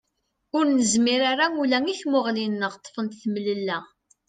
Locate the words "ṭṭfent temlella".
2.79-3.77